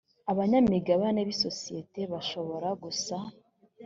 [0.31, 3.15] abanyamigabane b isosiyete bashobora gusa